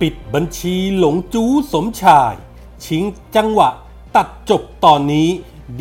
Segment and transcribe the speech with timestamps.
[0.00, 2.34] ปิดบัญชีหลงจู้สมชาย
[2.84, 3.04] ชิง
[3.36, 3.68] จังหวะ
[4.16, 5.28] ตัดจบตอนนี้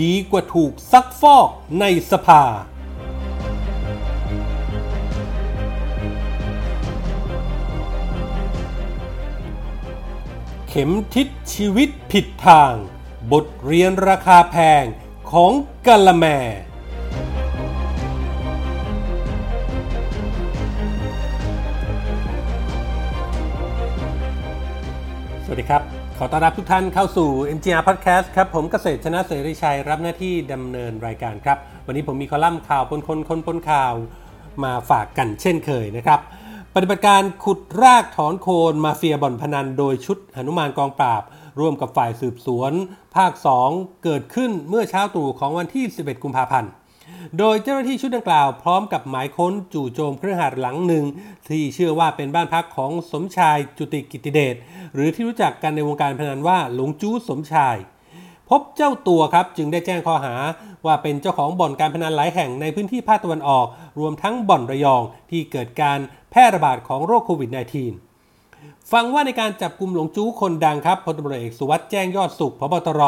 [0.01, 2.43] ดีกว่าถูกซักฟอกในสภา
[10.67, 12.73] เข็มทิศชีวิตผิดทาง
[13.31, 14.85] บทเรียนราคาแพง
[15.31, 15.51] ของ
[15.87, 16.25] กะละแม
[25.57, 25.85] สวัสดีครับ
[26.17, 31.57] ขอต้อนรับทุกท่านเข้าสู่ MGR Podcast ครับ ผมเกษตรชนะเสรีชัยรับหน้าที่ดำเนินรายการครับ
[31.87, 33.93] วันนี้ผมมีคอลัมน์ข่าวปนคนคนปนข่าว
[34.63, 36.19] มาฝากกันเช่นเคยนะครับ
[36.75, 41.23] ปฏิบัติการขุดรากถอนโคนมาเฟียบ่อนพนันโดยชุดหนุมานกองปราบ
[41.59, 42.71] ร่วมกับฝ่ายสืบสวน
[43.15, 43.31] ภาค
[43.67, 46.71] 2 เกิดขึ้นเมื่อเช้าตรู่ของวันที่ 11 กุมภาพันธ์
[47.39, 51.05] โดยเจ้าหน้าที่ชุดดังกล่าวพร้อมกับหมายค้นจู่โจมเครื่องหัดหลังหนึ่ง
[51.49, 54.55] ที่เชื่อว่าเป็นบ้านพักของสมชายจุติกิติเดช
[54.93, 57.77] หรือที่รู้จักกันในวงการพนันว่าหลงจู้สมชาย
[58.49, 60.35] พบเจ้าตัวครับจึงได้แจ้งข้อหา
[60.85, 63.65] ว่าเป็นเจ้าของบ่อนการพนันหลายแห่งในพื้นที่ภาคตะวันออก
[63.99, 65.99] รวมทั้งบ่อนระยองที่เกิดการ
[66.31, 68.06] แพร่ระบาดของโรคโควิด -19
[68.91, 73.01] ฟังว่าในการจับกลุ่มหลงจู้คนดังครับพลตำรวจเอกสุวัสด์แจ้งยอดสุขพบตร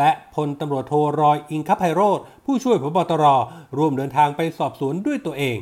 [0.00, 3.24] และพลตำรวจโทรอยอิงคไพโรธผู้ช่วยพบตร
[3.78, 5.58] ร่วมเดินทางไปสอบสวนด้วยตัวเอง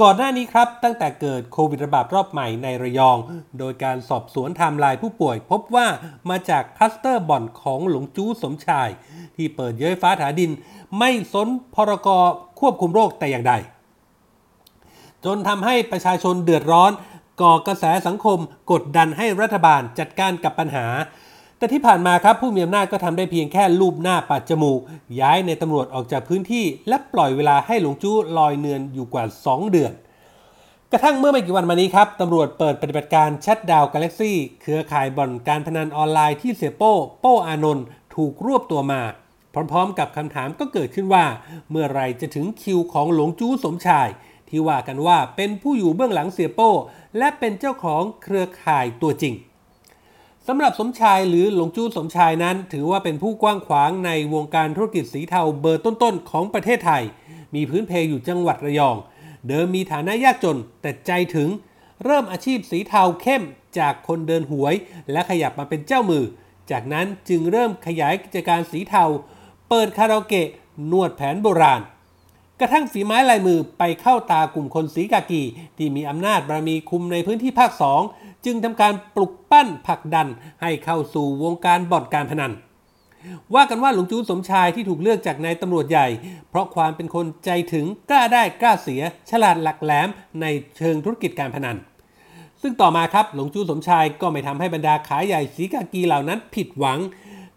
[0.00, 3.16] ก่อนหน้านี้ครับ ตั้งแต่เกิดโควิดระบาดรอบใหม่ในระยอง
[3.58, 5.86] โดยการสอบสวนไทม์ไลน์ผู้ป่วย พบว่า
[6.30, 8.88] มาจากคลัสเตอร์บ่อนของหลงจู้สมชาย
[9.36, 10.50] ที่เปิดเย้ยฟ้าท้าดิน
[10.98, 12.08] ไม่สน พ.ร.ก.
[12.60, 13.54] ควบคุมโรคแต่อย่างใด
[15.24, 16.90] จนทำให้ประชาชนเดือดร้อน
[17.42, 18.38] ก่อกระแสสังคม
[18.72, 20.86] กดดันให้รัฐบาลจัดการกับปัญหา
[21.58, 24.80] แต่ที่ผ่านมาครับผู้มีอำนาจก็ทำได้เพียงแค่ลูบหน้าปะจมูก
[25.20, 29.92] ย้ายในตำรวจออกจากพื้นที่ และปล่อยเวลาให้หลวงจู้ลอยเนือนอยู่กว่า 2 เดือน
[30.92, 37.84] กระทั่งเมื่อไม่กี่วันมานี้ครับตำรวจเปิดปฏิบัติการชัดดาวกาแล็กซี่เครือข่ายบ่อนการพนันออนไลน์ที่เสียโป้ โป้อานนท์
[38.14, 39.02] ถูกรวบตัวมา
[39.54, 41.24] พร้อมๆ กับคำถามก็เกิดขึ้นว่า
[41.70, 44.08] เมื่อไรจะถึงคิวของหลวงจู้สมชาย
[44.52, 46.70] ที่ว่ากันว่าเป็นผู้อยู่เบื้องหลังเสียโป้
[47.18, 49.34] และเป็นเจ้าของเครือข่ายตัวจริง
[50.46, 57.02] สำหรับสมชายหรือหลงจู้สมชายนั้น ถือว่าเป็นผู้กว้างขวางในวงการธุรกิจสีเทาเบอร์ต้นๆของประเทศไทย
[57.54, 58.96] มีพื้นเพอยู่จังหวัดระยอง
[59.48, 61.48] เดิมมีฐานะยากจนแต่ใจถึง
[62.04, 63.42] เริ่มอาชีพสีเทาเข้ม
[63.78, 64.74] จากคนเดินหวย
[65.12, 66.24] และขยับมาเป็นเจ้ามือ
[66.70, 69.04] จากนั้นจึงเริ่มขยายกิจการสีเทา
[69.68, 70.48] เปิดคาราโอเกะ
[70.90, 71.80] นวดแผนโบราณ
[72.60, 75.42] กระทั่งฝีไม้ลายมือไปเข้าตากลุ่มคนสีกากี
[75.76, 78.00] ที่มีอำนาจบารมีคุมในพื้นที่ภาคสอง
[78.44, 80.28] จึงทำการปลุกปั้นผลักดัน
[80.62, 82.52] ให้เข้าสู่วงการบ่อนการพนัน
[83.54, 86.08] ว่ากันว่าหลวงจูสมชายที่ถูกเลือกจากนายตำรวจใหญ่
[86.50, 90.08] เพราะความเป็นคนใจถึงกล้าได้กล้าเสีย ฉลาดหลักแหลม
[90.40, 90.46] ใน
[90.76, 91.76] เชิงธุรกิจการพนัน
[92.62, 96.98] ซึ่งต่อมาครับหลวงจูสมชายก็ไม่ทำให้บรรดาขายใหญ่สีกากีเหล่านั้นผิดหวัง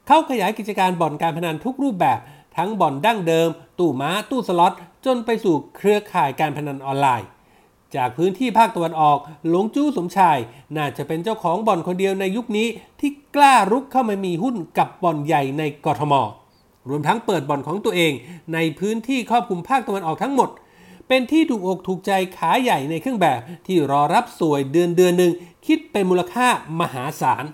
[0.08, 2.20] เข้าขยายกิจการบ่อนการพนันทุกรูปแบบ
[2.58, 4.74] ทั้งบ่อนดั้งเดิม ตู้ม้าตู้สล็อต
[5.06, 7.28] จนไปสู่เครือข่ายการพนันออนไลน์
[7.96, 9.18] จากพื้นที่ภาคตะวันออก
[9.50, 10.38] หลงจู้สมชาย
[10.75, 12.68] น่าจะเป็นเจ้าของบ่อนคนเดียวในยุคนี้
[13.00, 16.14] ที่กล้ารุกเข้ามามีหุ้นกับบ่อนใหญ่ในกทม
[16.90, 18.14] รวมทั้งเปิดบ่อนของตัวเอง
[18.53, 20.50] ในพื้นที่ครอบคลุมภาคตะวันออกทั้งหมด
[21.08, 25.31] เป็นที่ถูกอกถูกใจขาใหญ่ในเครื่องแบบ ที่รอรับสวยเดือนเดือนหนึ่ง
[25.66, 26.47] คิดเป็นมูลค่า
[26.80, 27.46] มหาศาล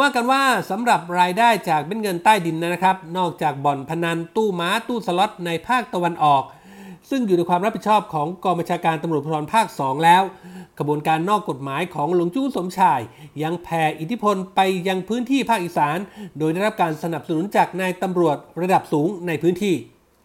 [0.00, 6.42] ว่ากันว่าสำหรับรายได้จากเป็นเงินใต้ดินนะครับ นอกจากบ่อนพนันตู้ม้าตู้สล็อตในภาคตะวันออก
[7.10, 10.22] ซึ่งอยู่ในความรับผิดชอบของกองบัญชาการตำรวจภูธรภาค 2 แล้ว
[10.78, 13.00] กระบวนการนอกกฎหมายของหลวงจู้สมชาย
[13.42, 15.98] ยังแผ่อิทธิพลไปยังพื้นที่ภาคอีสาน
[16.38, 19.74] โดยได้รับการสนับสนุนจากนายตำรวจระดับสูงในพื้นที่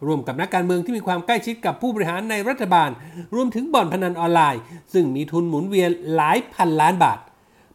[0.08, 2.90] รวมกับนักการเมืองที่มีความใกล้ชิดกับผู้บริหารในรัฐบาล
[3.36, 4.62] รวมถึงบ่อนพนันออนไลน์
[4.94, 7.20] ซึ่งมีทุนหมุนเวียนหลายพันล้านบาท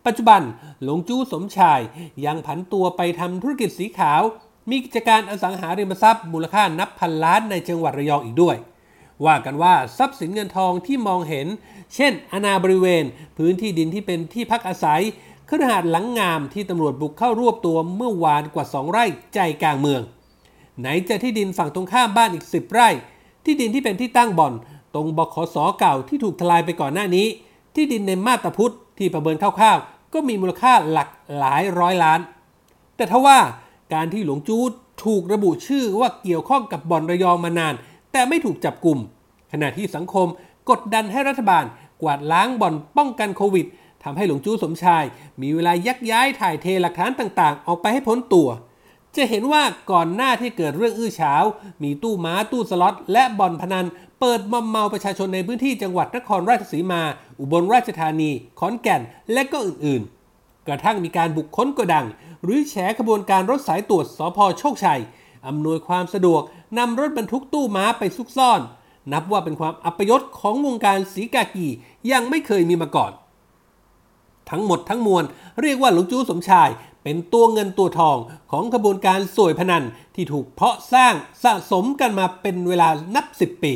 [0.06, 0.42] ปัจจุบัน
[0.82, 1.80] หลวงจู้สมชาย
[2.26, 4.22] ยังผันตัวไปทำธุรกิจสีขาว
[4.70, 8.56] มีกิจการอสังหาริมทรัพย์มูลค่านับพันล้านในจังหวัดระยองอีกด้วย
[9.24, 11.46] ว่ากันว่าทรัพย์สินเงินทองที่มองเห็น
[11.94, 13.04] เช่น อนาบริเวณ
[13.36, 15.02] พื้นที่ดินที่เป็นที่พักอาศัย
[15.48, 19.04] ครือหาดหลังงามที่ตำรวจบุกเข้ารวบตัวเมื่อวานกว่า 2 ไร่
[19.34, 20.00] ใจกลางเมือง
[20.80, 22.88] ไหนจะที่ดินฝั่งตรงข้ามบ้านอีก 10 ไร่
[23.44, 24.52] ที่ดินที่เป็นที่ตั้งบ่อน
[24.94, 27.26] ตรงบขสเก่าที่ถูกทลายไปก่อนหน้านี้
[27.74, 31.08] ที่ดินในมาตาพุทธที่ประเมินคร่าวๆ ก็มีมูลค่าหลัก
[31.38, 32.20] หลายร้อยล้าน
[32.96, 33.38] แต่ทว่า
[33.94, 34.70] การที่หลวงจูด
[35.04, 37.74] ถูกระบุชื่อว่าเกี่ยวข้องกับบ่อนระยองมานาน
[38.12, 38.98] แต่ไม่ถูกจับกลุ่ม
[39.52, 40.26] ขณะที่สังคม
[40.70, 41.64] กดดันให้รัฐบาล
[42.02, 43.66] กวาดล้างบ่อนป้องกันโควิด
[44.04, 45.04] ทำให้หลวงจู้สมชาย
[45.40, 48.48] มีเวลายักย้ายถ่ายเทหลักฐานต่างๆ ออกไปให้พ้นตัว
[49.16, 51.42] จะเห็นว่าก่อนหน้าที่เกิดเรื่องอื้อฉาว
[51.82, 53.86] มีตู้ม้าตู้สล็อต และบ่อนพนัน
[54.20, 57.02] เปิดมอมเมาประชาชนในพื้นที่จังหวัดนครราชสีมา
[57.40, 59.00] อุบลราชธานี ขอนแก่น
[59.32, 62.06] และก็อื่นๆ กระทั่งมีการบุกค้นกระดัง
[62.44, 65.00] หรือแฉขบวนการรถสายตรวจสพโชคชัย
[65.46, 66.42] อำนวยความสะดวก
[66.78, 68.60] นำรถบรรทุกตู้ม้าไปซุกซ่อน
[69.12, 71.68] นับว่าเป็นความอัปยศของวงการสีกากี
[72.12, 73.12] ยังไม่เคยมีมาก่อน
[74.50, 75.24] ทั้งหมดทั้งมวล
[75.62, 76.68] เรียกว่าหลวงจู้สมชาย
[77.08, 78.16] เป็นตัวเงินตัวทอง
[78.50, 81.14] ของขบวนการสวยพนันที่ถูกเพาะสร้าง
[81.44, 83.74] สะสมกันมาเป็นเวลานับสิบปี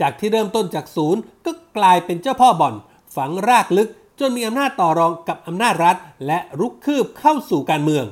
[0.00, 2.74] จากที่เริ่มต้นจากศูนย์ก็กลายเป็นเจ้าพ่อบ่อน
[3.16, 3.90] ฝังรากลึก
[4.20, 5.96] จนมีอำนาจต่อรองกับอำนาจรัฐ
[6.26, 8.04] และรุกคืบเข้าสู่การเมือง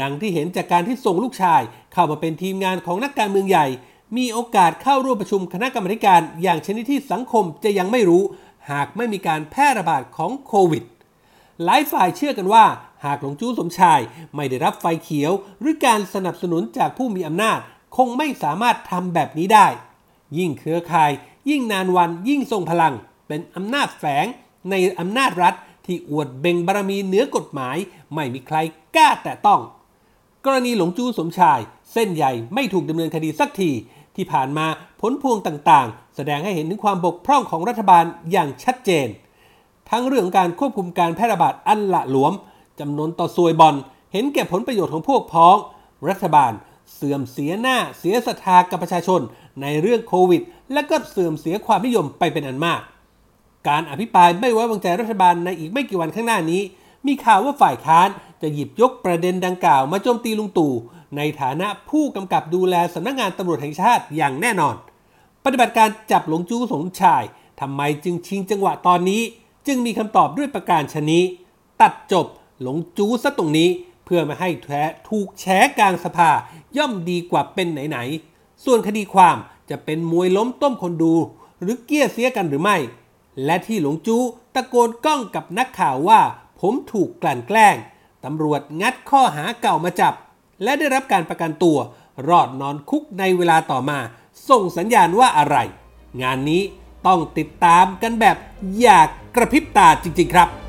[0.00, 1.60] ดังที่เห็นจากการที่ส่งลูกชาย
[1.92, 3.66] เข้ามาเป็นทีมงานของนักการเมืองใหญ่
[4.16, 8.22] มีโอกาสเข้าร่วมประชุมคณะกรรมการ อย่างชนิดที่สังคมจะยังไม่รู้
[8.70, 10.84] หากไม่มีการแพร่ระบาดของโควิด
[11.64, 12.64] หลายฝ่ายเชื่อกันว่า
[13.04, 14.00] หากหลงจู้สมชาย
[14.36, 17.58] ไม่ได้รับไฟเขียว หรือการสนับสนุนจากผู้มีอำนาจ
[17.96, 19.66] คงไม่สามารถทำแบบนี้ได้
[20.38, 21.10] ยิ่งเครือข่าย
[21.50, 22.94] ยิ่งนานวันยิ่งทรงพลัง
[23.26, 24.26] เป็นอำนาจแฝง
[24.70, 25.54] ในอำนาจรัฐ
[25.86, 27.76] ที่อวดเบ่งบารมีเหนือกฎหมาย
[28.14, 28.56] ไม่มีใคร
[28.96, 29.60] กล้าแตะต้อง
[30.44, 31.58] กรณีหลงจู้สมชาย
[31.92, 33.70] เส้นใหญ่ไม่ถูกดำเนินคดีสักที
[34.16, 34.66] ที่ผ่านมา
[35.00, 39.08] ผลพวงต่างๆ แสดงให้เห็นถึงความบกพร่องของรัฐบาลอย่างชัดเจน
[39.90, 42.32] ทั้งเรื่องการควบคุมการแพร่ระบาดอันละหลวม
[42.82, 43.74] จำนวนต่อซวยบอล
[44.12, 45.56] เห็นแก่ผลประโยชน์ของพวกพ้อง
[46.08, 46.52] รัฐบาล
[46.94, 49.20] เสื่อมเสียหน้าเสียศรัทธากับประชาชน
[49.62, 50.42] ในเรื่องโควิด
[50.72, 52.80] และก็เสื่อมเสียความนิยมไปเป็นอันมาก
[53.68, 56.62] การอภิปรายไม่ไว้วางใจรัฐบาลในอีกไม่กี่วันข้างหน้านี้
[57.06, 58.08] มีข่าวว่าฝ่ายค้าน
[58.42, 60.72] จะหยิบยกประเด็นดังกล่าวมาโจมตีลุงตู่
[61.16, 64.74] ในฐานะผู้กำกับดูแลสำนักงงานตำรวจแห่งชาติอย่างแน่นอน
[65.44, 67.22] ปฏิบัติการจับหลงจู้สงชาย
[67.60, 69.22] ทำไมจึงชิงจังหวะตอนนี้
[69.66, 71.22] จึงมีคำตอบด้วยประการชนี้
[71.82, 72.26] ตัดจบ
[72.60, 73.68] หลงจู้ซะตรงนี้
[74.04, 75.44] เพื่อไม่ให้แท้ถูกแฉ
[75.78, 76.30] กลางสภา
[76.76, 79.36] ย่อมดีกว่าเป็นไหนๆ ส่วนคดีความ
[79.70, 81.14] จะเป็นมวยล้มต้มคนดู
[81.60, 82.76] หรือเกี้ยเสียกันหรือไม่
[83.44, 84.22] และที่หลงจู้
[84.54, 86.20] ตะโกนก้องกับนักข่าวว่า
[86.60, 87.76] ผมถูกกลั่นแกล้ง
[88.24, 90.14] ตำรวจงัดข้อหาเก่ามาจับ
[90.62, 91.78] และได้รับการประกันตัว
[92.28, 93.98] รอดนอนคุกในเวลาต่อมา
[94.48, 95.56] ส่งสัญญาณว่าอะไร
[96.22, 96.62] งานนี้
[97.06, 98.36] ต้องติดตามกันแบบ
[98.80, 100.61] อยากกระพริบตาจริง ๆ ครับ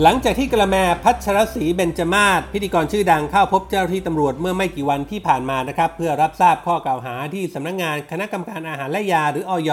[0.00, 9.70] หลังจากที่กระแมพัชรศรีเบญจมาศพิธีกรชื่อดังเข้าพบเจ้าที่ตำรวจเมื่อไม่กี่วันที่ผ่านมานะครับ เพื่อรับทราบข้อกล่าวหาที่สำนักงงานคณะกรรมการอาหารและยาหรืออย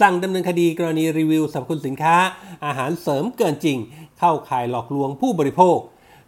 [0.00, 2.16] สั่งดำเนินคดีกรณีรีวิวสรรพคุณสินค้า
[2.66, 3.78] อาหารเสริมเกินจริง
[4.18, 5.78] เข้าข่ายหลอกลวงผู้บริโภค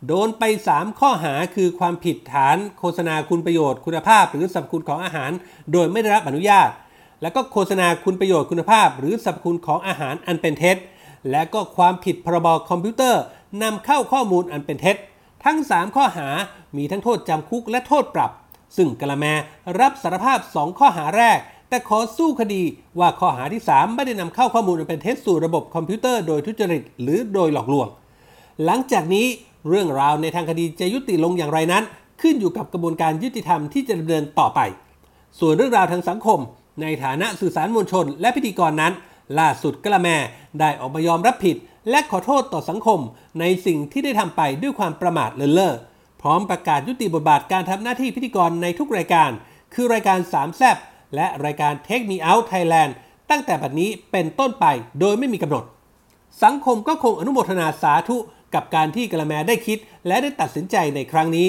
[0.06, 0.42] โดนไป
[0.72, 5.30] 3 ข้อหาคือความผิดฐานโฆษณาคุณประโยชน์คุณภาพ หรือสรรพคุณของอาหาร
[5.72, 6.70] โดยไม่ได้รับอนุญาต
[7.22, 10.78] และก็โฆษณาคุณประโยชน์คุณภาพ หรือสรรพคุณของอาหารอันเป็นเท็จ
[11.30, 13.22] และก็ความผิดพรบคอมพิวเตอร์
[13.62, 14.96] นำเข้าข้อมูลอันเป็นเท็จ
[15.44, 16.28] ทั้ง 3 ข้อหา
[16.76, 18.30] มีทั้งโทษจำคุกและโทษปรับ
[18.76, 19.24] ซึ่งกะละแม
[19.80, 21.38] รับสารภาพ 2 ข้อหาแรก
[21.68, 22.62] แต่ขอสู้คดี
[22.98, 27.88] ว่าข้อหาที่ 3 ไม่ได้นำเข้าข้อมูลอันเป็นเท็จสู่ระบบคอมพิวเตอร์โดยทุจริตหรือโดยหลอกลวง
[28.64, 29.26] หลังจากนี้
[29.68, 31.84] เรื่องราวในทางคดีจะยุติลงอย่างไรนั้น
[32.22, 34.60] ขึ้นอยู่กับกระบวนการยุติธรรมที่จะดำเนินต่อไป
[35.38, 36.38] ส่วนเรื่องราวทางสังคม
[36.82, 38.92] ในฐานะสื่อสารมวลชน และพิธีกรนั้น
[39.38, 40.08] ล่าสุดกละแม
[40.60, 41.56] ได้ออกมายอมรับผิด
[41.90, 43.00] และขอโทษต่อสังคม
[43.40, 45.74] ในสิ่งที่ได้ทำไปด้วยความประมาทเลินเล่อ
[46.22, 49.30] พร้อมประกาศยุติบทบาทการทำหน้าที่พิธีกรในทุกรายการ
[49.74, 50.76] คือรายการสามแซบ
[51.14, 52.92] และรายการ Take Me Out Thailand
[53.30, 54.66] ตั้งแต่บัดนี้เป็นต้นไป
[55.00, 55.64] โดยไม่มีกำหนด
[56.44, 58.16] สังคมก็คงอนุโมทนาสาธุ
[58.54, 61.48] กับการที่กระแมได้คิด และได้ตัดสินใจในครั้งนี้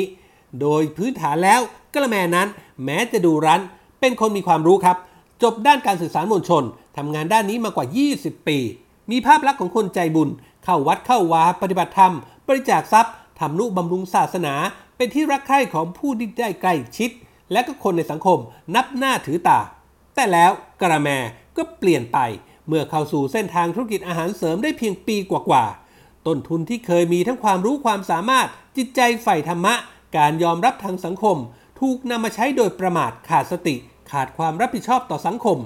[0.62, 1.62] โดยพื้นฐานแล้ว
[1.94, 2.48] กระแมนั้น
[2.86, 3.62] แม้จะดูรั้น
[4.00, 4.98] เป็นคนมีความรู้ครับ
[5.44, 6.64] จบด้านการสื่อสารมวลชน
[6.98, 8.60] ทำงานด้านนี้มากว่า 20 ปี
[9.12, 10.30] มีภาพลักษณ์ของคนใจบุญ
[10.64, 12.14] เข้าวัดเข้าวาปฏิบัติธรรม
[12.48, 14.54] บริจาคทรัพย์ทำนุบำรุงศาสนา
[14.98, 17.12] เป็นที่รักใคร่ของผู้ที่ได้ใกล้ชิด
[17.52, 18.40] และก็คนในสังคม
[18.76, 19.60] นับหน้าถือตา
[20.16, 20.52] แต่แล้ว
[20.82, 21.10] กระแม
[21.58, 22.18] ก็เปลี่ยนไป
[22.68, 29.74] เมื่อเข้าสู่เส้นทางธุรกิจอาหารเสริมได้เพียงปีกว่าๆต้นทุนที่เคยมีทั้งความรู้ความสามารถ จิตใจใฝ่ธรรมะ
[30.18, 31.38] การยอมรับทางสังคม
[31.80, 33.76] ถูกนำมาใช้โดยประมาทขาดสติ
[34.12, 35.58] ขาดความรับผิดชอบต่อสังคม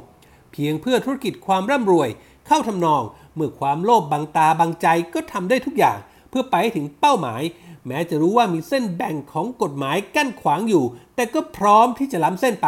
[0.52, 2.10] เพียงเพื่อธุรกิจความร่ำรวย
[2.48, 3.04] เข้าทำนอง
[3.36, 5.98] เมื่อความโลภบังตาบังใจก็ทำได้ทุกอย่าง
[6.30, 7.42] เพื่อไปถึงเป้าหมาย
[7.88, 10.84] แม้จะรู้ว่ามีเส้นแบ่งของกฎหมายกั้นขวางอยู่
[11.16, 12.68] แต่ก็พร้อมที่จะล้ำเส้นไป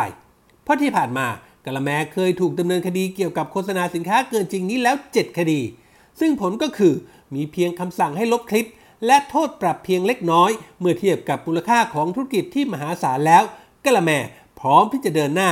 [0.63, 1.27] เพราะที่ผ่านมา
[1.65, 5.61] กละแมเคยถูกดำเนินคดีเกี่ยวกับโฆษณาสินค้าเกินจริงนี้แล้ว 7 คดี
[6.19, 6.93] ซึ่งผลก็คือ
[7.35, 8.69] มีเพียงคำสั่งให้ลบคลิป
[9.05, 13.43] และโทษปรับเพียงเล็กน้อย เมื่อเทียบกับมูลค่าของธุรกิจที่มหาศาลแล้ว
[13.85, 14.11] กละแม
[14.63, 15.51] พร้อมที่จะเดินหน้า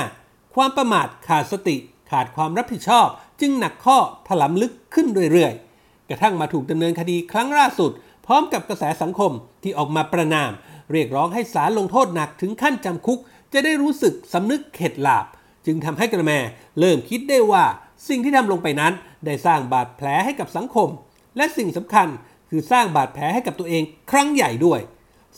[0.55, 1.77] ความประมาทขาดสติ
[2.11, 3.07] ขาดความรับผิดชอบ
[3.41, 7.91] จึงหนักข้อถลำลึกขึ้นเรื่อยๆ กระทั่งมาถูกดำเนินคดีครั้งล่าสุด
[8.25, 9.31] พร้อมกับกระแสสังคม
[9.63, 10.51] ที่ออกมาประนาม
[10.91, 13.19] เรียกร้องให้ศาลลงโทษหนักถึงขั้นจำคุก
[13.53, 15.25] จะได้รู้สึกสำนึกเข็ดหลาบ
[15.65, 16.31] จึงทำให้กระแม
[16.79, 17.65] เริ่มคิดได้ว่า
[18.07, 18.93] สิ่งที่ทำลงไปนั้น
[19.25, 20.89] ได้สร้างบาดแผลให้กับสังคม
[21.37, 22.07] และสิ่งสำคัญ
[22.49, 24.79] คือสร้างบาดแผลให้กับตัวเองครั้งใหญ่ด้วย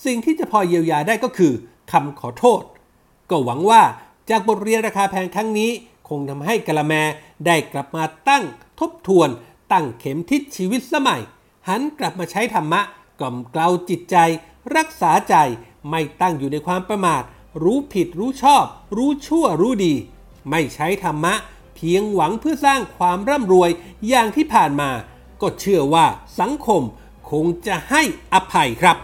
[0.05, 1.53] สิ่งที่จะพอเยียวยาได้ก็คือ
[1.91, 2.61] คำขอโทษ
[3.29, 3.81] ก็หวังว่า
[4.29, 5.71] จากบทเรียนราคาแพงครั้งนี้
[6.09, 6.93] คงทำให้กะละแม
[7.45, 8.43] ได้กลับมาตั้ง
[8.79, 9.29] ทบทวน
[9.71, 11.21] ตั้งเข็มทิศชีวิตสมัย
[11.67, 12.81] หันกลับมาใช้ธรรมะ
[13.19, 14.17] กล่อมเกลาจิตใจ
[14.75, 15.35] รักษาใจ
[15.89, 17.23] ไม่ตั้งอยู่ในความประมาท
[17.63, 18.65] รู้ผิดรู้ชอบ
[18.97, 19.93] รู้ชั่วรู้ดี
[20.49, 21.33] ไม่ใช้ธรรมะ
[21.75, 23.69] เพียงหวังเพื่อสร้างความร่ำรวย
[24.07, 24.89] อย่างที่ผ่านมา
[25.41, 26.05] ก็เชื่อว่า
[26.39, 26.81] สังคม
[27.31, 28.01] คงจะให้
[28.33, 28.97] อภัยครับ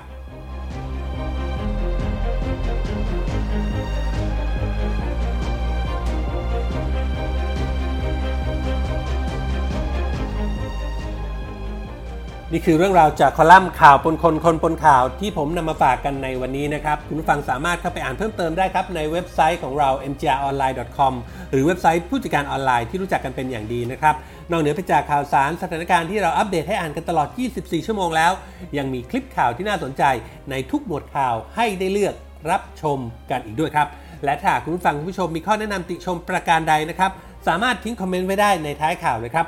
[12.53, 21.13] นี่คือเรื่องราวจากคอลัมน์ข่าวปนคนคนปนข่าวที่ผมนำมาฝากกันในวันนี้นะครับ คุณผู้ฟังสามารถเข้าไปอ่านเพิ่มเติมได้ครับ ในเว็บไซต์ของเรา mgronline.com
[21.51, 24.15] หรือเว็บไซต์ผู้จัดการออนไลน์ที่รู้จักกันเป็นอย่างดีนะครับ
[24.51, 27.27] นอกเหนือไปจากข่าวสารสถานการณ์ที่เราอัปเดตให้อ่านกันตลอด
[27.59, 28.31] 24 ชั่วโมงแล้ว
[28.77, 30.03] ยังมีคลิปข่าวที่น่าสนใจ
[30.49, 32.15] ในทุกหมวดข่าวให้ได้เลือก
[32.51, 32.97] รับชม
[33.31, 33.87] กันอีกด้วยครับ
[34.25, 37.11] และถ้าคุณผู้ฟังคุณผู้ชมมีข้อแนะนำติชมประการใดนะครับ
[37.47, 39.47] สามารถทิ้งคอมเมนต์ไว้ได้ในท้ายข่าวเลยครับ